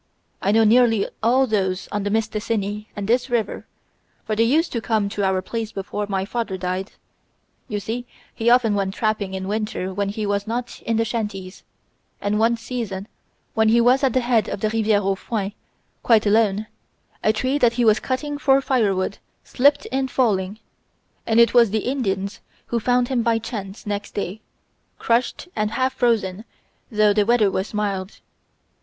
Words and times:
I 0.41 0.51
know 0.51 0.63
nearly 0.63 1.07
all 1.21 1.45
those 1.45 1.87
on 1.91 2.01
the 2.01 2.09
Mistassini 2.09 2.87
and 2.95 3.07
this 3.07 3.29
river, 3.29 3.67
for 4.25 4.35
they 4.35 4.41
used 4.41 4.71
to 4.71 4.81
come 4.81 5.09
to 5.09 5.23
our 5.23 5.43
place 5.43 5.71
before 5.71 6.07
my 6.09 6.25
father 6.25 6.57
died. 6.57 6.93
You 7.67 7.79
see 7.79 8.07
he 8.33 8.49
often 8.49 8.73
went 8.73 8.95
trapping 8.95 9.35
in 9.35 9.47
winter 9.47 9.93
when 9.93 10.09
he 10.09 10.25
was 10.25 10.47
not 10.47 10.81
in 10.87 10.97
the 10.97 11.05
shanties, 11.05 11.63
and 12.19 12.39
one 12.39 12.57
season 12.57 13.07
when 13.53 13.69
he 13.69 13.79
was 13.79 14.03
at 14.03 14.13
the 14.13 14.21
head 14.21 14.49
of 14.49 14.61
the 14.61 14.71
Riviere 14.71 15.01
aux 15.03 15.13
Foins, 15.13 15.53
quite 16.01 16.25
alone, 16.25 16.65
a 17.23 17.31
tree 17.31 17.59
that 17.59 17.73
he 17.73 17.85
was 17.85 17.99
cutting 17.99 18.39
for 18.39 18.59
firewood 18.59 19.19
slipped 19.43 19.85
in 19.91 20.07
falling, 20.07 20.57
and 21.27 21.39
it 21.39 21.53
was 21.53 21.69
the 21.69 21.85
Indians 21.85 22.41
who 22.65 22.79
found 22.79 23.09
him 23.09 23.21
by 23.21 23.37
chance 23.37 23.85
next 23.85 24.15
day, 24.15 24.41
crushed 24.97 25.47
and 25.55 25.69
half 25.69 25.93
frozen 25.93 26.43
though 26.91 27.13
the 27.13 27.23
weather 27.23 27.51
was 27.51 27.71
mild. 27.71 28.19